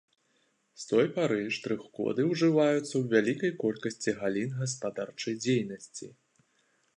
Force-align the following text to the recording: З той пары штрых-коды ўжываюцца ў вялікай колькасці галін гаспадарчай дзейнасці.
З 0.83 0.87
той 0.91 1.09
пары 1.17 1.41
штрых-коды 1.57 2.25
ўжываюцца 2.31 2.81
ў 2.85 3.03
вялікай 3.13 3.51
колькасці 3.65 4.15
галін 4.23 4.49
гаспадарчай 4.63 5.39
дзейнасці. 5.43 6.11